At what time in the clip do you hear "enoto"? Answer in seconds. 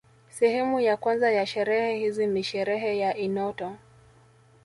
3.17-3.75